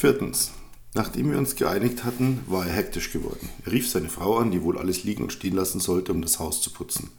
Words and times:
Viertens. 0.00 0.52
Nachdem 0.94 1.30
wir 1.30 1.36
uns 1.36 1.56
geeinigt 1.56 2.04
hatten, 2.04 2.40
war 2.46 2.66
er 2.66 2.72
hektisch 2.72 3.12
geworden. 3.12 3.50
Er 3.66 3.72
rief 3.72 3.86
seine 3.86 4.08
Frau 4.08 4.38
an, 4.38 4.50
die 4.50 4.62
wohl 4.62 4.78
alles 4.78 5.04
liegen 5.04 5.24
und 5.24 5.30
stehen 5.34 5.54
lassen 5.54 5.78
sollte, 5.78 6.12
um 6.12 6.22
das 6.22 6.38
Haus 6.38 6.62
zu 6.62 6.72
putzen. 6.72 7.10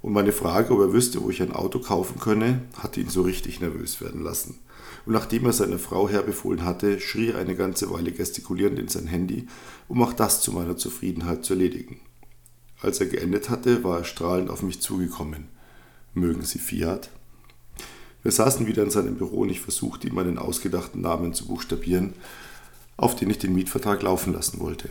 Und 0.00 0.14
meine 0.14 0.32
Frage, 0.32 0.72
ob 0.72 0.80
er 0.80 0.94
wüsste, 0.94 1.22
wo 1.22 1.28
ich 1.28 1.42
ein 1.42 1.52
Auto 1.52 1.80
kaufen 1.80 2.18
könne, 2.18 2.62
hatte 2.78 3.02
ihn 3.02 3.10
so 3.10 3.20
richtig 3.20 3.60
nervös 3.60 4.00
werden 4.00 4.22
lassen. 4.22 4.60
Und 5.04 5.12
nachdem 5.12 5.44
er 5.44 5.52
seiner 5.52 5.78
Frau 5.78 6.08
herbefohlen 6.08 6.64
hatte, 6.64 6.98
schrie 6.98 7.28
er 7.28 7.38
eine 7.38 7.56
ganze 7.56 7.90
Weile 7.90 8.12
gestikulierend 8.12 8.78
in 8.78 8.88
sein 8.88 9.06
Handy, 9.06 9.46
um 9.86 10.02
auch 10.02 10.14
das 10.14 10.40
zu 10.40 10.50
meiner 10.50 10.78
Zufriedenheit 10.78 11.44
zu 11.44 11.52
erledigen. 11.52 12.00
Als 12.80 13.00
er 13.00 13.06
geendet 13.06 13.50
hatte, 13.50 13.84
war 13.84 13.98
er 13.98 14.04
strahlend 14.04 14.48
auf 14.48 14.62
mich 14.62 14.80
zugekommen. 14.80 15.48
Mögen 16.14 16.40
Sie 16.40 16.58
Fiat? 16.58 17.10
Wir 18.22 18.32
saßen 18.32 18.66
wieder 18.66 18.82
in 18.82 18.90
seinem 18.90 19.16
Büro 19.16 19.40
und 19.40 19.50
ich 19.50 19.60
versuchte 19.60 20.06
ihm 20.06 20.14
meinen 20.14 20.38
ausgedachten 20.38 21.00
Namen 21.00 21.34
zu 21.34 21.46
buchstabieren, 21.46 22.14
auf 22.96 23.16
den 23.16 23.30
ich 23.30 23.38
den 23.38 23.54
Mietvertrag 23.54 24.02
laufen 24.02 24.32
lassen 24.32 24.60
wollte. 24.60 24.88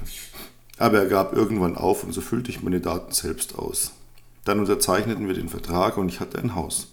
Aber 0.77 0.99
er 0.99 1.05
gab 1.05 1.33
irgendwann 1.33 1.77
auf 1.77 2.03
und 2.03 2.11
so 2.11 2.21
füllte 2.21 2.49
ich 2.49 2.61
meine 2.61 2.81
Daten 2.81 3.13
selbst 3.13 3.57
aus. 3.57 3.91
Dann 4.43 4.59
unterzeichneten 4.59 5.27
wir 5.27 5.35
den 5.35 5.49
Vertrag 5.49 5.97
und 5.97 6.09
ich 6.09 6.19
hatte 6.19 6.39
ein 6.39 6.55
Haus. 6.55 6.87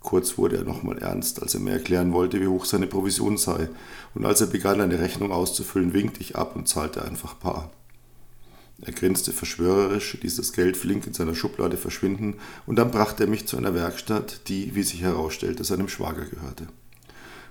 Kurz 0.00 0.38
wurde 0.38 0.56
er 0.56 0.64
nochmal 0.64 0.98
ernst, 0.98 1.42
als 1.42 1.54
er 1.54 1.60
mir 1.60 1.72
erklären 1.72 2.12
wollte, 2.12 2.40
wie 2.40 2.46
hoch 2.46 2.64
seine 2.64 2.86
Provision 2.86 3.36
sei, 3.36 3.68
und 4.14 4.24
als 4.24 4.40
er 4.40 4.46
begann, 4.46 4.80
eine 4.80 5.00
Rechnung 5.00 5.32
auszufüllen, 5.32 5.92
winkte 5.92 6.20
ich 6.20 6.36
ab 6.36 6.56
und 6.56 6.68
zahlte 6.68 7.04
einfach 7.04 7.38
Paar. 7.38 7.70
Er 8.80 8.92
grinste 8.92 9.32
verschwörerisch, 9.32 10.18
ließ 10.20 10.36
das 10.36 10.52
Geld 10.52 10.76
flink 10.76 11.06
in 11.06 11.14
seiner 11.14 11.34
Schublade 11.34 11.76
verschwinden, 11.76 12.36
und 12.66 12.76
dann 12.76 12.90
brachte 12.92 13.24
er 13.24 13.28
mich 13.28 13.46
zu 13.46 13.56
einer 13.56 13.74
Werkstatt, 13.74 14.48
die, 14.48 14.74
wie 14.74 14.84
sich 14.84 15.02
herausstellte, 15.02 15.64
seinem 15.64 15.88
Schwager 15.88 16.24
gehörte. 16.24 16.68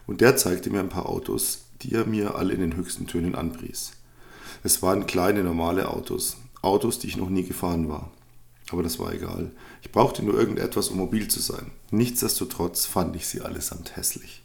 Und 0.05 0.21
der 0.21 0.38
zeigte 0.38 0.70
mir 0.70 0.80
ein 0.80 0.90
paar 0.90 1.08
Autos, 1.08 1.66
die 1.82 1.94
er 1.94 2.05
mir 2.05 2.35
alle 2.35 2.54
in 2.54 2.62
den 2.62 2.76
höchsten 2.77 3.08
Tönen 3.08 3.35
anpries. 3.35 3.91
Es 4.63 4.82
waren 4.82 5.05
kleine, 5.05 5.43
normale 5.43 5.90
Autos, 5.90 6.37
Autos, 6.62 6.99
die 6.99 7.07
ich 7.07 7.18
noch 7.18 7.30
nie 7.30 7.43
gefahren 7.43 7.90
war. 7.90 8.12
Aber 8.71 8.84
das 8.84 8.99
war 8.99 9.13
egal. 9.13 9.52
Ich 9.82 9.91
brauchte 9.91 10.24
nur 10.24 10.37
irgendetwas, 10.37 10.90
um 10.90 10.98
mobil 10.98 11.27
zu 11.27 11.41
sein. 11.41 11.71
Nichtsdestotrotz 11.91 12.85
fand 12.85 13.15
ich 13.15 13.27
sie 13.27 13.41
allesamt 13.41 13.96
hässlich. 13.96 14.43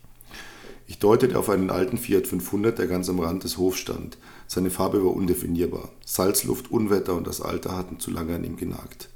Ich 0.93 0.99
deutete 0.99 1.39
auf 1.39 1.49
einen 1.49 1.71
alten 1.71 1.97
Fiat 1.97 2.27
500, 2.27 2.79
der 2.79 2.87
ganz 2.87 3.09
am 3.09 3.19
Rand 3.19 3.45
des 3.45 3.57
Hofs 3.57 3.79
stand. 3.79 4.19
Seine 4.47 4.69
Farbe 4.69 5.03
war 5.03 5.17
undefinierbar. 5.17 5.89
Salzluft, 6.05 6.71
Unwetter 6.71 7.15
und 7.15 7.27
das 7.27 7.41
Alter 7.41 7.79
hatten 7.79 7.99
zu 7.99 8.11
lange 8.11 8.35
an 8.35 8.45
ihm 8.45 8.59
genagt. 8.59 9.09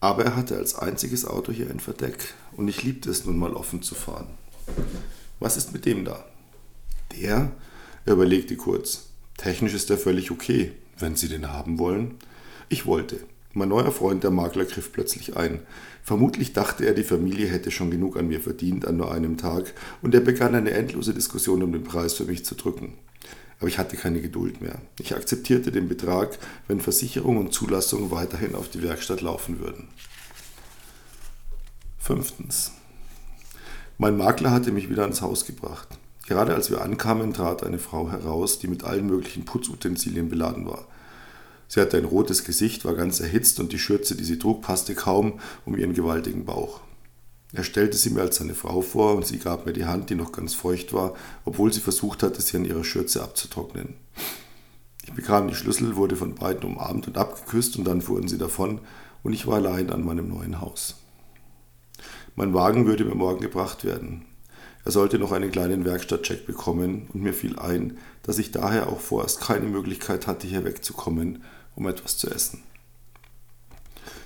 Aber 0.00 0.26
er 0.26 0.36
hatte 0.36 0.58
als 0.58 0.74
einziges 0.74 1.24
Auto 1.24 1.50
hier 1.50 1.70
ein 1.70 1.80
Verdeck 1.80 2.34
und 2.52 2.68
ich 2.68 2.82
liebte 2.82 3.08
es 3.08 3.24
nun 3.24 3.38
mal 3.38 3.54
offen 3.54 3.80
zu 3.80 3.94
fahren. 3.94 4.26
Was 5.40 5.56
ist 5.56 5.72
mit 5.72 5.86
dem 5.86 6.04
da? 6.04 6.26
Der? 7.18 7.52
Er 8.04 8.12
überlegte 8.12 8.56
kurz. 8.56 9.06
Technisch 9.38 9.72
ist 9.72 9.88
er 9.88 9.96
völlig 9.96 10.30
okay, 10.30 10.72
wenn 10.98 11.16
Sie 11.16 11.30
den 11.30 11.50
haben 11.50 11.78
wollen. 11.78 12.16
Ich 12.68 12.84
wollte. 12.84 13.18
Mein 13.58 13.70
neuer 13.70 13.90
Freund, 13.90 14.22
der 14.22 14.30
Makler, 14.30 14.66
griff 14.66 14.92
plötzlich 14.92 15.36
ein. 15.36 15.58
Vermutlich 16.04 16.52
dachte 16.52 16.86
er, 16.86 16.94
die 16.94 17.02
Familie 17.02 17.48
hätte 17.48 17.72
schon 17.72 17.90
genug 17.90 18.16
an 18.16 18.28
mir 18.28 18.40
verdient 18.40 18.86
an 18.86 18.96
nur 18.96 19.10
einem 19.10 19.36
Tag, 19.36 19.74
und 20.00 20.14
er 20.14 20.20
begann 20.20 20.54
eine 20.54 20.70
endlose 20.70 21.12
Diskussion 21.12 21.64
um 21.64 21.72
den 21.72 21.82
Preis 21.82 22.14
für 22.14 22.24
mich 22.24 22.44
zu 22.44 22.54
drücken. 22.54 22.94
Aber 23.58 23.66
ich 23.66 23.78
hatte 23.78 23.96
keine 23.96 24.20
Geduld 24.20 24.60
mehr. 24.60 24.80
Ich 25.00 25.16
akzeptierte 25.16 25.72
den 25.72 25.88
Betrag, 25.88 26.38
wenn 26.68 26.80
Versicherung 26.80 27.36
und 27.38 27.52
Zulassung 27.52 28.12
weiterhin 28.12 28.54
auf 28.54 28.70
die 28.70 28.80
Werkstatt 28.84 29.22
laufen 29.22 29.58
würden. 29.58 29.88
Fünftens. 31.98 32.70
Mein 33.98 34.16
Makler 34.16 34.52
hatte 34.52 34.70
mich 34.70 34.88
wieder 34.88 35.02
ans 35.02 35.20
Haus 35.20 35.46
gebracht. 35.46 35.88
Gerade 36.28 36.54
als 36.54 36.70
wir 36.70 36.80
ankamen, 36.80 37.32
trat 37.32 37.64
eine 37.64 37.80
Frau 37.80 38.08
heraus, 38.08 38.60
die 38.60 38.68
mit 38.68 38.84
allen 38.84 39.08
möglichen 39.08 39.44
Putzutensilien 39.44 40.28
beladen 40.28 40.64
war. 40.64 40.86
Sie 41.68 41.80
hatte 41.80 41.98
ein 41.98 42.06
rotes 42.06 42.44
Gesicht, 42.44 42.84
war 42.86 42.94
ganz 42.94 43.20
erhitzt 43.20 43.60
und 43.60 43.72
die 43.72 43.78
Schürze, 43.78 44.16
die 44.16 44.24
sie 44.24 44.38
trug, 44.38 44.62
passte 44.62 44.94
kaum 44.94 45.38
um 45.66 45.76
ihren 45.76 45.92
gewaltigen 45.92 46.46
Bauch. 46.46 46.80
Er 47.52 47.64
stellte 47.64 47.96
sie 47.96 48.10
mir 48.10 48.22
als 48.22 48.36
seine 48.36 48.54
Frau 48.54 48.80
vor 48.80 49.14
und 49.14 49.26
sie 49.26 49.38
gab 49.38 49.66
mir 49.66 49.72
die 49.72 49.86
Hand, 49.86 50.10
die 50.10 50.14
noch 50.14 50.32
ganz 50.32 50.54
feucht 50.54 50.92
war, 50.92 51.14
obwohl 51.44 51.72
sie 51.72 51.80
versucht 51.80 52.22
hatte, 52.22 52.40
sie 52.42 52.56
an 52.56 52.64
ihrer 52.64 52.84
Schürze 52.84 53.22
abzutrocknen. 53.22 53.94
Ich 55.04 55.12
bekam 55.12 55.48
die 55.48 55.54
Schlüssel, 55.54 55.96
wurde 55.96 56.16
von 56.16 56.34
beiden 56.34 56.64
umarmt 56.64 57.06
und 57.06 57.16
abgeküsst 57.16 57.76
und 57.76 57.84
dann 57.84 58.02
fuhren 58.02 58.28
sie 58.28 58.38
davon 58.38 58.80
und 59.22 59.32
ich 59.32 59.46
war 59.46 59.56
allein 59.56 59.90
an 59.90 60.04
meinem 60.04 60.28
neuen 60.28 60.60
Haus. 60.60 60.96
Mein 62.36 62.54
Wagen 62.54 62.86
würde 62.86 63.04
mir 63.04 63.14
morgen 63.14 63.40
gebracht 63.40 63.84
werden. 63.84 64.24
Er 64.84 64.92
sollte 64.92 65.18
noch 65.18 65.32
einen 65.32 65.50
kleinen 65.50 65.84
Werkstattcheck 65.84 66.46
bekommen 66.46 67.08
und 67.12 67.22
mir 67.22 67.32
fiel 67.32 67.58
ein, 67.58 67.98
dass 68.22 68.38
ich 68.38 68.52
daher 68.52 68.88
auch 68.88 69.00
vorerst 69.00 69.40
keine 69.40 69.66
Möglichkeit 69.66 70.26
hatte, 70.26 70.46
hier 70.46 70.64
wegzukommen 70.64 71.42
um 71.78 71.86
etwas 71.86 72.18
zu 72.18 72.28
essen. 72.28 72.62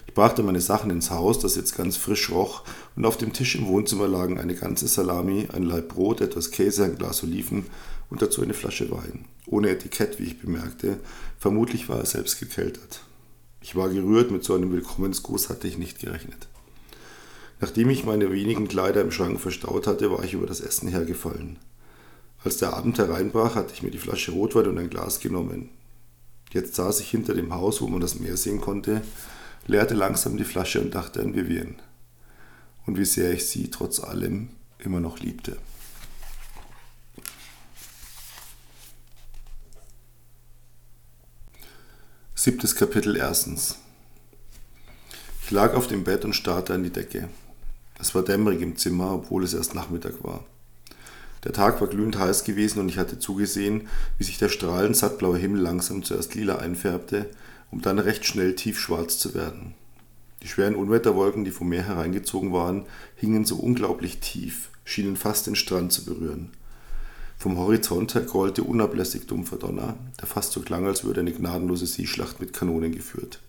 Ich 0.06 0.14
brachte 0.14 0.42
meine 0.42 0.60
Sachen 0.60 0.90
ins 0.90 1.10
Haus, 1.10 1.38
das 1.38 1.54
jetzt 1.54 1.76
ganz 1.76 1.96
frisch 1.96 2.30
roch, 2.30 2.62
und 2.96 3.04
auf 3.04 3.18
dem 3.18 3.32
Tisch 3.32 3.54
im 3.56 3.66
Wohnzimmer 3.66 4.08
lagen 4.08 4.38
eine 4.38 4.54
ganze 4.54 4.88
Salami, 4.88 5.48
ein 5.52 5.62
Laib 5.62 5.88
Brot, 5.88 6.20
etwas 6.20 6.50
Käse, 6.50 6.84
ein 6.84 6.96
Glas 6.96 7.22
Oliven 7.22 7.66
und 8.10 8.22
dazu 8.22 8.42
eine 8.42 8.54
Flasche 8.54 8.90
Wein. 8.90 9.26
Ohne 9.46 9.68
Etikett, 9.68 10.18
wie 10.18 10.24
ich 10.24 10.40
bemerkte. 10.40 10.98
Vermutlich 11.38 11.88
war 11.88 11.98
er 11.98 12.06
selbst 12.06 12.40
gekeltert. 12.40 13.02
Ich 13.60 13.76
war 13.76 13.88
gerührt, 13.90 14.30
mit 14.30 14.44
so 14.44 14.54
einem 14.54 14.72
Willkommensgruß 14.72 15.50
hatte 15.50 15.68
ich 15.68 15.78
nicht 15.78 15.98
gerechnet. 15.98 16.48
Nachdem 17.60 17.90
ich 17.90 18.04
meine 18.04 18.32
wenigen 18.32 18.66
Kleider 18.66 19.02
im 19.02 19.12
Schrank 19.12 19.40
verstaut 19.40 19.86
hatte, 19.86 20.10
war 20.10 20.24
ich 20.24 20.34
über 20.34 20.46
das 20.46 20.60
Essen 20.60 20.88
hergefallen. 20.88 21.58
Als 22.44 22.56
der 22.56 22.74
Abend 22.74 22.98
hereinbrach, 22.98 23.54
hatte 23.54 23.72
ich 23.74 23.82
mir 23.82 23.90
die 23.90 23.98
Flasche 23.98 24.32
Rotwein 24.32 24.66
und 24.66 24.78
ein 24.78 24.90
Glas 24.90 25.20
genommen. 25.20 25.70
Jetzt 26.52 26.74
saß 26.74 27.00
ich 27.00 27.10
hinter 27.10 27.32
dem 27.32 27.54
Haus, 27.54 27.80
wo 27.80 27.86
man 27.86 28.00
das 28.00 28.20
Meer 28.20 28.36
sehen 28.36 28.60
konnte, 28.60 29.00
leerte 29.66 29.94
langsam 29.94 30.36
die 30.36 30.44
Flasche 30.44 30.80
und 30.82 30.94
dachte 30.94 31.20
an 31.20 31.34
Vivian. 31.34 31.80
Und 32.84 32.98
wie 32.98 33.06
sehr 33.06 33.32
ich 33.32 33.46
sie 33.48 33.70
trotz 33.70 34.00
allem 34.00 34.50
immer 34.78 35.00
noch 35.00 35.18
liebte. 35.20 35.56
Siebtes 42.34 42.74
Kapitel 42.74 43.16
erstens. 43.16 43.76
Ich 45.44 45.50
lag 45.52 45.74
auf 45.74 45.86
dem 45.86 46.04
Bett 46.04 46.24
und 46.24 46.34
starrte 46.34 46.74
an 46.74 46.82
die 46.82 46.90
Decke. 46.90 47.28
Es 47.98 48.14
war 48.14 48.22
dämmerig 48.22 48.60
im 48.60 48.76
Zimmer, 48.76 49.14
obwohl 49.14 49.44
es 49.44 49.54
erst 49.54 49.74
Nachmittag 49.74 50.22
war. 50.24 50.44
Der 51.44 51.52
Tag 51.52 51.80
war 51.80 51.88
glühend 51.88 52.18
heiß 52.18 52.44
gewesen 52.44 52.78
und 52.80 52.88
ich 52.88 52.98
hatte 52.98 53.18
zugesehen, 53.18 53.88
wie 54.18 54.24
sich 54.24 54.38
der 54.38 54.48
strahlend 54.48 54.96
sattblaue 54.96 55.38
Himmel 55.38 55.60
langsam 55.60 56.04
zuerst 56.04 56.34
lila 56.34 56.56
einfärbte, 56.56 57.30
um 57.70 57.82
dann 57.82 57.98
recht 57.98 58.24
schnell 58.24 58.54
tiefschwarz 58.54 59.18
zu 59.18 59.34
werden. 59.34 59.74
Die 60.42 60.48
schweren 60.48 60.74
Unwetterwolken, 60.74 61.44
die 61.44 61.50
vom 61.50 61.68
Meer 61.68 61.84
hereingezogen 61.84 62.52
waren, 62.52 62.84
hingen 63.16 63.44
so 63.44 63.56
unglaublich 63.56 64.18
tief, 64.18 64.70
schienen 64.84 65.16
fast 65.16 65.46
den 65.46 65.56
Strand 65.56 65.92
zu 65.92 66.04
berühren. 66.04 66.50
Vom 67.38 67.58
Horizont 67.58 68.14
her 68.14 68.22
grollte 68.22 68.62
unablässig 68.62 69.26
dumpfer 69.26 69.56
Donner, 69.56 69.96
der 70.20 70.28
fast 70.28 70.52
so 70.52 70.60
klang, 70.60 70.86
als 70.86 71.02
würde 71.02 71.20
eine 71.20 71.32
gnadenlose 71.32 71.86
Seeschlacht 71.86 72.40
mit 72.40 72.52
Kanonen 72.52 72.92
geführt. 72.92 73.40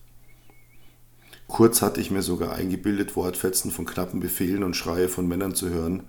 Kurz 1.47 1.83
hatte 1.83 2.01
ich 2.01 2.09
mir 2.09 2.23
sogar 2.23 2.53
eingebildet, 2.53 3.15
Wortfetzen 3.15 3.69
von 3.69 3.85
knappen 3.85 4.19
Befehlen 4.19 4.63
und 4.63 4.75
Schreie 4.75 5.09
von 5.09 5.27
Männern 5.27 5.53
zu 5.53 5.69
hören, 5.69 6.03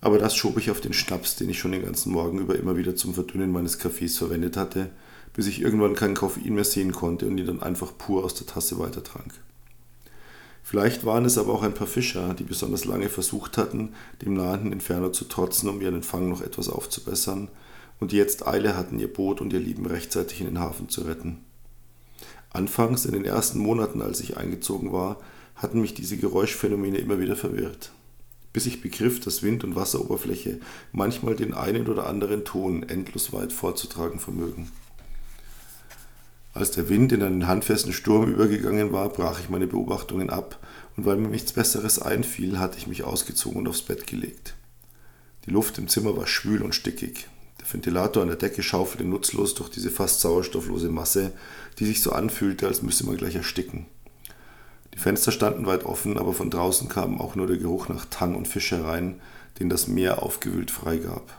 aber 0.00 0.18
das 0.18 0.36
schob 0.36 0.58
ich 0.58 0.70
auf 0.70 0.80
den 0.80 0.92
Schnaps, 0.92 1.36
den 1.36 1.50
ich 1.50 1.58
schon 1.58 1.72
den 1.72 1.84
ganzen 1.84 2.12
Morgen 2.12 2.38
über 2.38 2.56
immer 2.56 2.76
wieder 2.76 2.96
zum 2.96 3.14
Verdünnen 3.14 3.52
meines 3.52 3.78
Kaffees 3.78 4.18
verwendet 4.18 4.56
hatte, 4.56 4.90
bis 5.32 5.46
ich 5.46 5.60
irgendwann 5.60 5.94
kein 5.94 6.14
Koffein 6.14 6.54
mehr 6.54 6.64
sehen 6.64 6.92
konnte 6.92 7.26
und 7.26 7.38
ihn 7.38 7.46
dann 7.46 7.62
einfach 7.62 7.96
pur 7.96 8.24
aus 8.24 8.34
der 8.34 8.46
Tasse 8.46 8.78
weitertrank. 8.78 9.34
Vielleicht 10.62 11.04
waren 11.04 11.24
es 11.24 11.38
aber 11.38 11.52
auch 11.52 11.62
ein 11.62 11.74
paar 11.74 11.86
Fischer, 11.86 12.34
die 12.34 12.44
besonders 12.44 12.84
lange 12.84 13.08
versucht 13.08 13.56
hatten, 13.56 13.90
dem 14.22 14.34
nahenden 14.34 14.72
Inferno 14.72 15.10
zu 15.10 15.26
trotzen, 15.26 15.68
um 15.68 15.80
ihren 15.80 16.02
Fang 16.02 16.28
noch 16.28 16.40
etwas 16.40 16.68
aufzubessern, 16.68 17.48
und 17.98 18.12
die 18.12 18.16
jetzt 18.16 18.46
Eile 18.46 18.76
hatten, 18.76 18.98
ihr 18.98 19.12
Boot 19.12 19.40
und 19.40 19.52
ihr 19.52 19.60
Lieben 19.60 19.86
rechtzeitig 19.86 20.40
in 20.40 20.46
den 20.46 20.58
Hafen 20.58 20.88
zu 20.88 21.02
retten. 21.02 21.38
Anfangs, 22.50 23.06
in 23.06 23.12
den 23.12 23.24
ersten 23.24 23.58
Monaten, 23.58 24.02
als 24.02 24.20
ich 24.20 24.36
eingezogen 24.36 24.92
war, 24.92 25.18
hatten 25.54 25.80
mich 25.80 25.94
diese 25.94 26.16
Geräuschphänomene 26.16 26.98
immer 26.98 27.18
wieder 27.18 27.36
verwirrt 27.36 27.90
bis 28.56 28.64
ich 28.64 28.80
begriff, 28.80 29.20
dass 29.20 29.42
Wind 29.42 29.64
und 29.64 29.76
Wasseroberfläche 29.76 30.60
manchmal 30.90 31.36
den 31.36 31.52
einen 31.52 31.88
oder 31.88 32.06
anderen 32.06 32.46
Ton 32.46 32.84
endlos 32.84 33.34
weit 33.34 33.52
vorzutragen 33.52 34.18
vermögen. 34.18 34.72
Als 36.54 36.70
der 36.70 36.88
Wind 36.88 37.12
in 37.12 37.22
einen 37.22 37.48
handfesten 37.48 37.92
Sturm 37.92 38.32
übergegangen 38.32 38.94
war, 38.94 39.10
brach 39.10 39.40
ich 39.40 39.50
meine 39.50 39.66
Beobachtungen 39.66 40.30
ab, 40.30 40.58
und 40.96 41.04
weil 41.04 41.18
mir 41.18 41.28
nichts 41.28 41.52
Besseres 41.52 41.98
einfiel, 41.98 42.58
hatte 42.58 42.78
ich 42.78 42.86
mich 42.86 43.04
ausgezogen 43.04 43.58
und 43.58 43.68
aufs 43.68 43.82
Bett 43.82 44.06
gelegt. 44.06 44.54
Die 45.44 45.50
Luft 45.50 45.76
im 45.76 45.86
Zimmer 45.86 46.16
war 46.16 46.26
schwül 46.26 46.62
und 46.62 46.74
stickig. 46.74 47.28
Der 47.60 47.70
Ventilator 47.70 48.22
an 48.22 48.28
der 48.28 48.38
Decke 48.38 48.62
schaufelte 48.62 49.04
nutzlos 49.04 49.54
durch 49.54 49.68
diese 49.68 49.90
fast 49.90 50.22
sauerstofflose 50.22 50.88
Masse, 50.88 51.34
die 51.78 51.84
sich 51.84 52.00
so 52.00 52.12
anfühlte, 52.12 52.66
als 52.66 52.80
müsse 52.80 53.04
man 53.04 53.18
gleich 53.18 53.34
ersticken. 53.34 53.84
Die 54.96 55.00
Fenster 55.02 55.30
standen 55.30 55.66
weit 55.66 55.84
offen, 55.84 56.16
aber 56.16 56.32
von 56.32 56.48
draußen 56.48 56.88
kam 56.88 57.20
auch 57.20 57.36
nur 57.36 57.46
der 57.46 57.58
Geruch 57.58 57.88
nach 57.88 58.06
Tang 58.06 58.34
und 58.34 58.48
Fisch 58.48 58.70
herein, 58.70 59.20
den 59.60 59.68
das 59.68 59.88
Meer 59.88 60.22
aufgewühlt 60.22 60.70
freigab. 60.70 61.36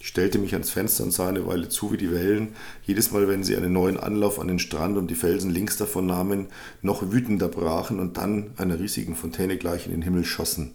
Ich 0.00 0.06
stellte 0.06 0.38
mich 0.38 0.52
ans 0.54 0.70
Fenster 0.70 1.02
und 1.02 1.10
sah 1.10 1.28
eine 1.28 1.46
Weile 1.46 1.68
zu, 1.68 1.92
wie 1.92 1.96
die 1.96 2.12
Wellen, 2.12 2.54
jedes 2.84 3.10
Mal, 3.10 3.28
wenn 3.28 3.42
sie 3.42 3.56
einen 3.56 3.72
neuen 3.72 3.98
Anlauf 3.98 4.38
an 4.38 4.46
den 4.46 4.60
Strand 4.60 4.96
und 4.96 5.08
die 5.08 5.16
Felsen 5.16 5.50
links 5.50 5.76
davon 5.76 6.06
nahmen, 6.06 6.46
noch 6.82 7.10
wütender 7.10 7.48
brachen 7.48 7.98
und 7.98 8.16
dann 8.16 8.52
einer 8.56 8.78
riesigen 8.78 9.16
Fontäne 9.16 9.58
gleich 9.58 9.86
in 9.86 9.92
den 9.92 10.02
Himmel 10.02 10.24
schossen. 10.24 10.72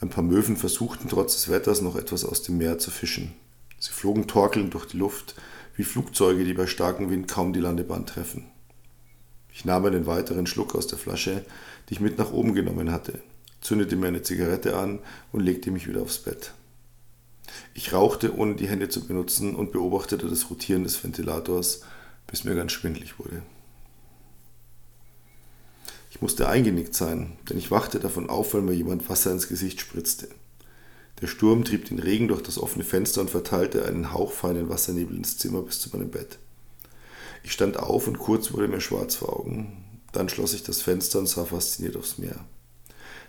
Ein 0.00 0.08
paar 0.08 0.24
Möwen 0.24 0.56
versuchten 0.56 1.08
trotz 1.08 1.34
des 1.34 1.50
Wetters 1.50 1.82
noch 1.82 1.94
etwas 1.94 2.24
aus 2.24 2.42
dem 2.42 2.56
Meer 2.56 2.78
zu 2.78 2.90
fischen. 2.90 3.34
Sie 3.78 3.92
flogen 3.92 4.26
torkelnd 4.26 4.72
durch 4.72 4.86
die 4.86 4.96
Luft, 4.96 5.34
wie 5.76 5.84
Flugzeuge, 5.84 6.44
die 6.44 6.54
bei 6.54 6.66
starkem 6.66 7.10
Wind 7.10 7.28
kaum 7.28 7.52
die 7.52 7.60
Landebahn 7.60 8.06
treffen. 8.06 8.46
Ich 9.52 9.64
nahm 9.64 9.84
einen 9.86 10.06
weiteren 10.06 10.46
Schluck 10.46 10.74
aus 10.74 10.86
der 10.86 10.98
Flasche, 10.98 11.44
die 11.88 11.94
ich 11.94 12.00
mit 12.00 12.18
nach 12.18 12.32
oben 12.32 12.54
genommen 12.54 12.92
hatte, 12.92 13.20
zündete 13.60 13.96
mir 13.96 14.08
eine 14.08 14.22
Zigarette 14.22 14.76
an 14.76 15.00
und 15.32 15.40
legte 15.40 15.70
mich 15.70 15.88
wieder 15.88 16.02
aufs 16.02 16.18
Bett. 16.18 16.52
Ich 17.74 17.92
rauchte, 17.92 18.36
ohne 18.36 18.54
die 18.54 18.68
Hände 18.68 18.88
zu 18.88 19.06
benutzen, 19.06 19.54
und 19.54 19.72
beobachtete 19.72 20.28
das 20.28 20.50
Rotieren 20.50 20.84
des 20.84 21.02
Ventilators, 21.02 21.82
bis 22.26 22.44
mir 22.44 22.54
ganz 22.54 22.72
schwindlig 22.72 23.18
wurde. 23.18 23.42
Ich 26.10 26.20
musste 26.20 26.48
eingenickt 26.48 26.94
sein, 26.94 27.36
denn 27.48 27.58
ich 27.58 27.70
wachte 27.70 28.00
davon 28.00 28.28
auf, 28.28 28.54
weil 28.54 28.62
mir 28.62 28.74
jemand 28.74 29.08
Wasser 29.08 29.30
ins 29.30 29.48
Gesicht 29.48 29.80
spritzte. 29.80 30.28
Der 31.20 31.26
Sturm 31.26 31.64
trieb 31.64 31.86
den 31.86 31.98
Regen 31.98 32.28
durch 32.28 32.42
das 32.42 32.58
offene 32.58 32.84
Fenster 32.84 33.20
und 33.20 33.30
verteilte 33.30 33.84
einen 33.84 34.12
hauchfeinen 34.12 34.68
Wassernebel 34.68 35.16
ins 35.16 35.36
Zimmer 35.36 35.62
bis 35.62 35.80
zu 35.80 35.90
meinem 35.90 36.10
Bett. 36.10 36.38
Ich 37.48 37.54
stand 37.54 37.78
auf 37.78 38.06
und 38.06 38.18
kurz 38.18 38.52
wurde 38.52 38.68
mir 38.68 38.82
schwarz 38.82 39.14
vor 39.14 39.40
Augen. 39.40 40.02
Dann 40.12 40.28
schloss 40.28 40.52
ich 40.52 40.64
das 40.64 40.82
Fenster 40.82 41.18
und 41.18 41.28
sah 41.28 41.46
fasziniert 41.46 41.96
aufs 41.96 42.18
Meer. 42.18 42.44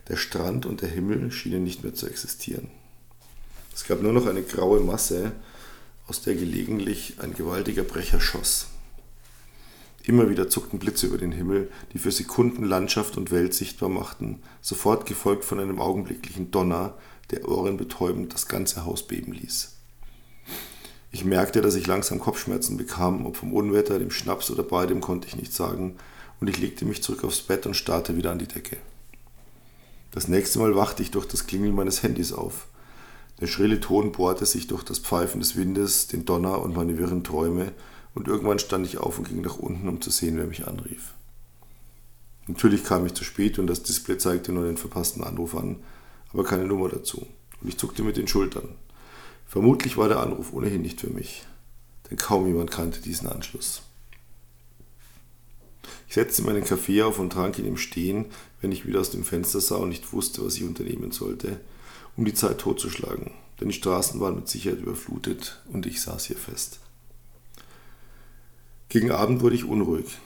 Der 0.09 0.17
Strand 0.17 0.65
und 0.65 0.81
der 0.81 0.89
Himmel 0.89 1.31
schienen 1.31 1.63
nicht 1.63 1.83
mehr 1.83 1.93
zu 1.93 2.05
existieren. 2.05 2.69
Es 3.73 3.85
gab 3.85 4.01
nur 4.01 4.11
noch 4.11 4.25
eine 4.25 4.43
graue 4.43 4.81
Masse, 4.81 5.31
aus 6.05 6.21
der 6.21 6.35
gelegentlich 6.35 7.13
ein 7.19 7.33
gewaltiger 7.33 7.83
Brecher 7.83 8.19
schoss. 8.19 8.67
Immer 10.03 10.29
wieder 10.29 10.49
zuckten 10.49 10.79
Blitze 10.79 11.07
über 11.07 11.17
den 11.17 11.31
Himmel, 11.31 11.71
die 11.93 11.99
für 11.99 12.11
Sekunden 12.11 12.65
Landschaft 12.65 13.15
und 13.15 13.31
Welt 13.31 13.53
sichtbar 13.53 13.87
machten, 13.87 14.41
sofort 14.59 15.05
gefolgt 15.05 15.45
von 15.45 15.61
einem 15.61 15.79
augenblicklichen 15.79 16.51
Donner, 16.51 16.97
der 17.31 17.47
ohrenbetäubend 17.47 18.33
das 18.33 18.49
ganze 18.49 18.83
Haus 18.83 19.07
beben 19.07 19.31
ließ. 19.31 19.78
Ich 21.11 21.25
merkte, 21.25 21.61
dass 21.61 21.75
ich 21.75 21.87
langsam 21.87 22.19
Kopfschmerzen 22.19 22.77
bekam, 22.77 23.25
ob 23.25 23.37
vom 23.37 23.53
Unwetter, 23.53 23.97
dem 23.97 24.11
Schnaps 24.11 24.51
oder 24.51 24.63
beidem 24.63 25.01
konnte 25.01 25.27
ich 25.27 25.35
nicht 25.35 25.53
sagen, 25.53 25.95
und 26.39 26.49
ich 26.49 26.59
legte 26.59 26.85
mich 26.85 27.03
zurück 27.03 27.23
aufs 27.23 27.41
Bett 27.41 27.65
und 27.65 27.75
starrte 27.75 28.15
wieder 28.15 28.31
an 28.31 28.39
die 28.39 28.47
Decke. 28.47 28.77
Das 30.11 30.27
nächste 30.27 30.59
Mal 30.59 30.75
wachte 30.75 31.03
ich 31.03 31.11
durch 31.11 31.27
das 31.27 31.47
Klingeln 31.47 31.75
meines 31.75 32.03
Handys 32.03 32.31
auf. 32.31 32.67
Der 33.41 33.47
schrille 33.47 33.79
Ton 33.79 34.11
bohrte 34.11 34.45
sich 34.45 34.67
durch 34.67 34.83
das 34.83 34.99
Pfeifen 34.99 35.39
des 35.39 35.55
Windes, 35.55 36.07
den 36.07 36.25
Donner 36.25 36.61
und 36.61 36.75
meine 36.75 36.97
wirren 36.97 37.23
Träume, 37.23 37.71
und 38.15 38.27
irgendwann 38.27 38.59
stand 38.59 38.85
ich 38.85 38.97
auf 38.97 39.17
und 39.17 39.29
ging 39.29 39.41
nach 39.41 39.57
unten, 39.57 39.87
um 39.87 40.01
zu 40.01 40.09
sehen, 40.09 40.37
wer 40.37 40.45
mich 40.45 40.67
anrief. 40.67 41.13
Natürlich 42.47 42.83
kam 42.83 43.05
ich 43.05 43.13
zu 43.13 43.23
spät 43.23 43.59
und 43.59 43.67
das 43.67 43.83
Display 43.83 44.17
zeigte 44.17 44.51
nur 44.51 44.65
den 44.65 44.77
verpassten 44.77 45.23
Anruf 45.23 45.55
an, 45.55 45.77
aber 46.33 46.43
keine 46.43 46.65
Nummer 46.65 46.89
dazu. 46.89 47.27
Und 47.61 47.67
ich 47.67 47.77
zuckte 47.77 48.03
mit 48.03 48.17
den 48.17 48.27
Schultern. 48.27 48.69
Vermutlich 49.49 49.97
war 49.97 50.07
der 50.07 50.19
Anruf 50.19 50.53
ohnehin 50.53 50.83
nicht 50.83 51.01
für 51.01 51.09
mich, 51.09 51.43
denn 52.07 52.19
kaum 52.19 52.45
jemand 52.45 52.69
kannte 52.69 53.01
diesen 53.01 53.27
Anschluss. 53.27 53.81
Ich 56.07 56.13
setzte 56.13 56.43
meinen 56.43 56.63
Kaffee 56.63 57.01
auf 57.01 57.17
und 57.17 57.31
trank 57.31 57.57
ihn 57.57 57.65
im 57.65 57.77
Stehen, 57.77 58.25
wenn 58.61 58.71
ich 58.71 58.85
wieder 58.85 58.99
aus 58.99 59.09
dem 59.09 59.23
Fenster 59.23 59.59
sah 59.59 59.77
und 59.77 59.89
nicht 59.89 60.13
wusste, 60.13 60.45
was 60.45 60.55
ich 60.55 60.63
unternehmen 60.63 61.11
sollte, 61.11 61.59
um 62.15 62.25
die 62.25 62.35
Zeit 62.35 62.59
totzuschlagen, 62.59 63.31
denn 63.59 63.69
die 63.69 63.73
Straßen 63.73 64.19
waren 64.19 64.35
mit 64.35 64.47
Sicherheit 64.47 64.81
überflutet 64.81 65.63
und 65.73 65.87
ich 65.87 65.99
saß 65.99 66.25
hier 66.25 66.37
fest. 66.37 66.79
Gegen 68.87 69.09
Abend 69.09 69.41
wurde 69.41 69.55
ich 69.55 69.65
unruhig. 69.65 70.19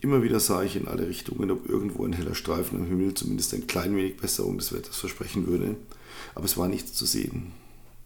Immer 0.00 0.24
wieder 0.24 0.40
sah 0.40 0.64
ich 0.64 0.74
in 0.74 0.88
alle 0.88 1.06
Richtungen, 1.06 1.52
ob 1.52 1.68
irgendwo 1.68 2.04
ein 2.04 2.12
heller 2.12 2.34
Streifen 2.34 2.80
am 2.80 2.86
Himmel 2.88 3.14
zumindest 3.14 3.54
ein 3.54 3.68
klein 3.68 3.94
wenig 3.94 4.16
Besserung 4.16 4.58
des 4.58 4.72
Wetters 4.72 4.96
versprechen 4.96 5.46
würde, 5.46 5.76
aber 6.34 6.44
es 6.46 6.56
war 6.56 6.66
nichts 6.66 6.94
zu 6.94 7.06
sehen. 7.06 7.52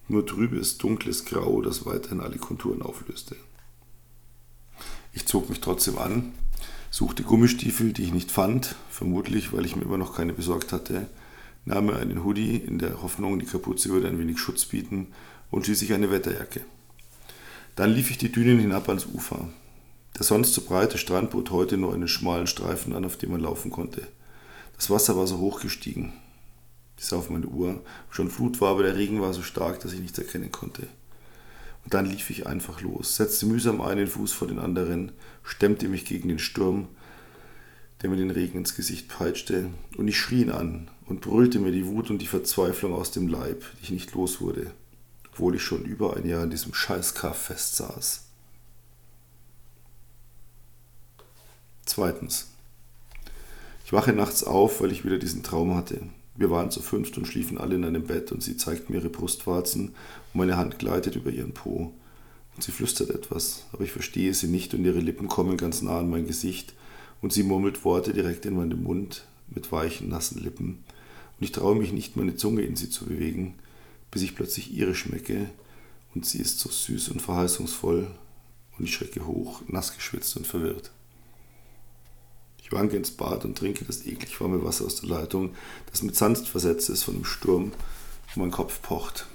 Nur 0.09 0.27
trübes, 0.27 0.79
dunkles 0.79 1.25
Grau, 1.25 1.63
das 1.63 1.87
weiterhin 1.87 2.21
alle 2.21 2.39
Konturen 2.39 2.83
auflöste. 2.83 3.37
Ich 5.13 5.27
zog 5.27 5.49
mich 5.49 5.61
trotzdem 5.61 5.99
an, 5.99 6.33
suchte 6.91 7.23
Gummistiefel, 7.23 7.93
die 7.93 8.03
ich 8.03 8.13
nicht 8.13 8.31
fand, 8.31 8.75
vermutlich 8.91 9.53
weil 9.53 9.65
ich 9.65 9.77
mir 9.77 9.83
immer 9.83 9.99
noch 9.99 10.17
keine 10.17 10.33
besorgt 10.33 10.73
hatte, 10.73 11.07
nahm 11.65 11.87
mir 11.87 11.97
einen 11.97 12.25
Hoodie 12.25 12.57
in 12.57 12.79
der 12.79 13.03
Hoffnung, 13.03 13.39
die 13.39 13.47
Kapuze 13.47 13.91
würde 13.91 14.09
ein 14.09 14.19
wenig 14.19 14.39
Schutz 14.39 14.65
bieten 14.65 15.09
und 15.51 15.65
schließlich 15.65 15.93
eine 15.93 16.11
Wetterjacke. 16.11 16.63
Dann 17.77 17.93
lief 17.93 18.11
ich 18.11 18.19
die 18.19 18.33
Dünen 18.33 18.59
hinab 18.59 18.89
ans 18.89 19.07
Ufer. 19.07 19.49
Der 20.17 20.25
sonst 20.25 20.53
so 20.53 20.63
breite 20.63 20.99
Strand 20.99 21.31
bot 21.31 21.51
heute 21.51 21.79
nur 21.79 21.95
einen 21.95 22.09
schmalen 22.09 22.47
Streifen 22.47 22.95
an, 22.95 23.05
auf 23.05 23.17
dem 23.17 23.33
man 23.33 23.41
laufen 23.41 23.71
konnte. 23.71 24.07
Das 24.77 24.91
Wasser 24.91 25.17
war 25.17 25.27
so 25.27 25.39
hoch 25.39 25.61
gestiegen. 25.61 26.13
Ich 27.03 27.09
sah 27.09 27.17
auf 27.17 27.31
meine 27.31 27.47
Uhr. 27.47 27.83
Schon 28.11 28.31
Flut 28.31 28.61
war, 28.61 28.71
aber 28.71 28.85
der 28.85 28.95
Regen 28.95 29.21
war 29.21 29.35
so 29.35 29.43
stark, 29.43 29.81
dass 29.81 29.93
ich 29.93 29.99
nichts 29.99 30.19
erkennen 30.19 30.53
konnte. 30.53 30.83
Und 31.83 31.93
dann 31.93 32.07
lief 32.07 32.31
ich 32.31 32.47
einfach 32.47 32.81
los, 32.81 33.17
setzte 33.17 33.47
mühsam 33.47 33.81
einen 33.81 34.07
Fuß 34.07 34.33
vor 34.33 34.47
den 34.47 34.61
anderen, 34.61 35.11
stemmte 35.43 35.89
mich 35.89 36.05
gegen 36.05 36.29
den 36.29 36.39
Sturm, 36.39 36.87
der 38.01 38.11
mir 38.11 38.19
den 38.19 38.31
Regen 38.31 38.59
ins 38.59 38.77
Gesicht 38.77 39.09
peitschte, 39.09 39.71
und 39.97 40.07
ich 40.07 40.17
schrie 40.17 40.43
ihn 40.43 40.53
an 40.53 40.93
und 41.07 41.23
brüllte 41.23 41.59
mir 41.59 41.73
die 41.73 41.89
Wut 41.89 42.09
und 42.09 42.23
die 42.23 42.29
Verzweiflung 42.29 42.93
aus 42.95 43.11
dem 43.11 43.27
Leib, 43.27 43.65
die 43.79 43.83
ich 43.83 43.91
nicht 43.91 44.15
los 44.15 44.41
wurde, 44.41 44.71
obwohl 45.33 45.57
ich 45.57 45.63
schon 45.65 45.85
über 45.85 46.17
ein 46.17 46.25
Jahr 46.25 46.45
in 46.45 46.51
diesem 46.51 46.73
Scheißkaff 46.73 47.37
festsaß. 47.37 48.27
Zweitens. 51.85 52.47
Ich 53.85 53.93
wache 53.93 54.13
nachts 54.13 54.45
auf, 54.45 54.81
weil 54.81 54.93
ich 54.93 55.05
wieder 55.05 55.19
diesen 55.19 55.43
Traum 55.43 55.75
hatte. 55.75 56.01
Wir 56.35 56.51
waren 56.51 56.71
zu 56.71 56.81
fünft 56.81 57.19
und 57.19 57.27
schliefen 57.27 57.59
alle 57.59 57.75
in 57.75 57.85
einem 57.85 58.05
Bett 58.05 58.33
und 58.33 58.43
sie 58.43 58.57
zeigt 58.57 58.89
mir 58.89 58.97
ihre 58.97 59.11
Brustwarzen 59.11 59.89
und 59.89 59.95
meine 60.35 60.57
Hand 60.57 60.79
gleitet 60.79 61.17
über 61.17 61.31
ihren 61.31 61.53
Po. 61.53 61.93
Und 62.55 62.63
sie 62.63 62.73
flüstert 62.73 63.11
etwas, 63.11 63.67
aber 63.73 63.85
ich 63.85 63.93
verstehe 63.93 64.33
sie 64.35 64.49
nicht 64.49 64.75
und 64.75 64.85
ihre 64.85 65.01
Lippen 65.01 65.29
kommen 65.29 65.57
ganz 65.57 65.83
nah 65.83 65.99
an 65.99 66.11
mein 66.11 66.27
Gesicht 66.27 66.75
und 67.21 67.33
sie 67.33 67.43
murmelt 67.43 67.85
Worte 67.85 68.13
direkt 68.13 68.47
in 68.47 68.57
meinen 68.57 68.83
Mund 68.83 69.27
mit 69.49 69.71
weichen, 69.73 70.09
nassen 70.09 70.43
Lippen. 70.43 70.85
Und 71.39 71.45
ich 71.45 71.53
traue 71.53 71.77
mich 71.77 71.93
nicht, 71.93 72.17
meine 72.17 72.37
Zunge 72.37 72.63
in 72.63 72.77
sie 72.77 72.91
zu 72.91 73.07
bewegen, 73.07 73.55
bis 74.11 74.23
ich 74.23 74.35
plötzlich 74.35 74.73
ihre 74.73 74.95
schmecke 74.95 75.51
und 76.15 76.27
sie 76.27 76.39
ist 76.39 76.59
so 76.59 76.71
süß 76.71 77.11
und 77.11 77.23
verheißungsvoll 77.23 78.11
und 78.79 78.85
ich 78.85 78.95
schrecke 78.95 79.27
hoch, 79.27 79.63
nass 79.67 79.95
geschwitzt 79.95 80.37
und 80.37 80.47
verwirrt. 80.47 80.91
Wanke 82.73 82.97
ins 82.97 83.11
Bad 83.11 83.45
und 83.45 83.57
trinke 83.57 83.85
das 83.85 84.07
eklig 84.07 84.41
warme 84.41 84.65
Wasser 84.65 84.85
aus 84.85 85.01
der 85.01 85.09
Leitung, 85.11 85.55
das 85.91 86.03
mit 86.03 86.17
Sand 86.17 86.39
versetzt 86.39 86.91
ist 86.91 87.05
von 87.05 87.15
dem 87.15 87.25
Sturm 87.25 87.73
und 88.35 88.37
mein 88.37 88.51
Kopf 88.51 88.83
pocht. 88.83 89.27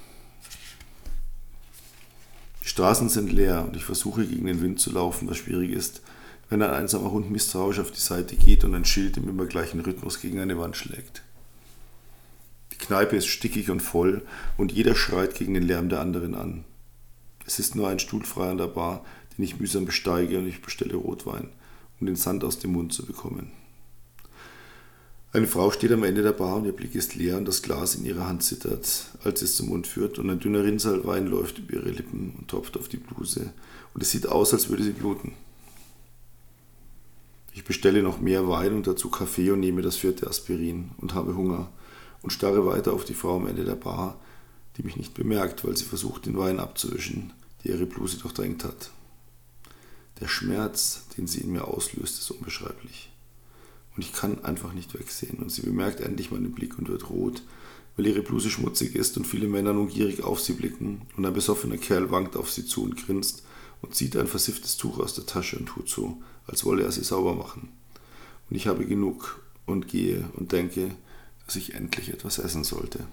Die 2.62 2.68
Straßen 2.68 3.08
sind 3.08 3.32
leer 3.32 3.64
und 3.66 3.76
ich 3.76 3.84
versuche 3.84 4.26
gegen 4.26 4.46
den 4.46 4.60
Wind 4.60 4.80
zu 4.80 4.92
laufen, 4.92 5.28
was 5.28 5.38
schwierig 5.38 5.70
ist, 5.70 6.02
wenn 6.50 6.62
ein 6.62 6.70
einsamer 6.70 7.10
Hund 7.10 7.30
misstrauisch 7.30 7.78
auf 7.78 7.90
die 7.90 8.00
Seite 8.00 8.36
geht 8.36 8.64
und 8.64 8.74
ein 8.74 8.84
Schild 8.84 9.16
im 9.16 9.28
immer 9.28 9.46
gleichen 9.46 9.80
Rhythmus 9.80 10.20
gegen 10.20 10.40
eine 10.40 10.58
Wand 10.58 10.76
schlägt. 10.76 11.22
Die 12.72 12.78
Kneipe 12.78 13.16
ist 13.16 13.26
stickig 13.26 13.70
und 13.70 13.80
voll 13.80 14.22
und 14.56 14.72
jeder 14.72 14.94
schreit 14.94 15.34
gegen 15.34 15.54
den 15.54 15.62
Lärm 15.62 15.88
der 15.88 16.00
anderen 16.00 16.34
an. 16.34 16.64
Es 17.46 17.58
ist 17.58 17.74
nur 17.74 17.88
ein 17.88 17.98
Stuhl 17.98 18.24
frei 18.24 18.50
an 18.50 18.58
der 18.58 18.66
Bar, 18.66 19.04
den 19.36 19.44
ich 19.44 19.58
mühsam 19.58 19.84
besteige 19.84 20.38
und 20.38 20.46
ich 20.46 20.62
bestelle 20.62 20.96
Rotwein 20.96 21.50
um 22.00 22.06
den 22.06 22.16
Sand 22.16 22.44
aus 22.44 22.58
dem 22.58 22.72
Mund 22.72 22.92
zu 22.92 23.04
bekommen. 23.04 23.52
Eine 25.30 25.46
Frau 25.46 25.70
steht 25.70 25.92
am 25.92 26.04
Ende 26.04 26.22
der 26.22 26.32
Bar 26.32 26.56
und 26.56 26.64
ihr 26.64 26.72
Blick 26.72 26.94
ist 26.94 27.14
leer 27.14 27.36
und 27.36 27.46
das 27.46 27.60
Glas 27.60 27.94
in 27.94 28.06
ihrer 28.06 28.26
Hand 28.26 28.42
zittert, 28.42 29.08
als 29.24 29.42
es 29.42 29.56
zum 29.56 29.68
Mund 29.68 29.86
führt 29.86 30.18
und 30.18 30.30
ein 30.30 30.40
dünner 30.40 30.64
Rinnsal 30.64 31.04
Wein 31.04 31.26
läuft 31.26 31.58
über 31.58 31.74
ihre 31.74 31.90
Lippen 31.90 32.34
und 32.38 32.48
tropft 32.48 32.78
auf 32.78 32.88
die 32.88 32.96
Bluse 32.96 33.52
und 33.92 34.02
es 34.02 34.10
sieht 34.10 34.26
aus, 34.26 34.54
als 34.54 34.70
würde 34.70 34.84
sie 34.84 34.92
bluten. 34.92 35.32
Ich 37.52 37.64
bestelle 37.64 38.02
noch 38.02 38.20
mehr 38.20 38.48
Wein 38.48 38.72
und 38.72 38.86
dazu 38.86 39.10
Kaffee 39.10 39.50
und 39.50 39.60
nehme 39.60 39.82
das 39.82 39.96
vierte 39.96 40.26
Aspirin 40.26 40.92
und 40.96 41.12
habe 41.14 41.36
Hunger 41.36 41.68
und 42.22 42.30
starre 42.30 42.64
weiter 42.64 42.94
auf 42.94 43.04
die 43.04 43.14
Frau 43.14 43.36
am 43.36 43.48
Ende 43.48 43.64
der 43.64 43.74
Bar, 43.74 44.16
die 44.76 44.82
mich 44.82 44.96
nicht 44.96 45.12
bemerkt, 45.12 45.62
weil 45.66 45.76
sie 45.76 45.84
versucht, 45.84 46.24
den 46.24 46.38
Wein 46.38 46.58
abzuwischen, 46.58 47.34
der 47.64 47.74
ihre 47.74 47.86
Bluse 47.86 48.16
durchdrängt 48.18 48.64
hat. 48.64 48.92
Der 50.20 50.28
Schmerz, 50.28 51.02
den 51.16 51.26
sie 51.26 51.40
in 51.40 51.52
mir 51.52 51.68
auslöst, 51.68 52.18
ist 52.18 52.30
unbeschreiblich. 52.30 53.10
Und 53.94 54.02
ich 54.02 54.12
kann 54.12 54.44
einfach 54.44 54.72
nicht 54.72 54.94
wegsehen. 54.94 55.38
Und 55.38 55.50
sie 55.50 55.62
bemerkt 55.62 56.00
endlich 56.00 56.30
meinen 56.30 56.52
Blick 56.52 56.78
und 56.78 56.88
wird 56.88 57.10
rot, 57.10 57.42
weil 57.96 58.06
ihre 58.06 58.22
Bluse 58.22 58.50
schmutzig 58.50 58.94
ist 58.94 59.16
und 59.16 59.26
viele 59.26 59.48
Männer 59.48 59.72
nun 59.72 59.88
gierig 59.88 60.22
auf 60.22 60.40
sie 60.40 60.52
blicken. 60.52 61.02
Und 61.16 61.26
ein 61.26 61.32
besoffener 61.32 61.78
Kerl 61.78 62.10
wankt 62.10 62.36
auf 62.36 62.50
sie 62.50 62.64
zu 62.64 62.84
und 62.84 62.96
grinst 62.96 63.42
und 63.82 63.94
zieht 63.94 64.16
ein 64.16 64.26
versifftes 64.26 64.76
Tuch 64.76 64.98
aus 64.98 65.14
der 65.14 65.26
Tasche 65.26 65.58
und 65.58 65.66
tut 65.66 65.88
so, 65.88 66.22
als 66.46 66.64
wolle 66.64 66.84
er 66.84 66.92
sie 66.92 67.04
sauber 67.04 67.34
machen. 67.34 67.68
Und 68.48 68.56
ich 68.56 68.66
habe 68.66 68.86
genug 68.86 69.42
und 69.66 69.88
gehe 69.88 70.28
und 70.34 70.52
denke, 70.52 70.94
dass 71.46 71.56
ich 71.56 71.74
endlich 71.74 72.10
etwas 72.10 72.38
essen 72.38 72.64
sollte. 72.64 73.06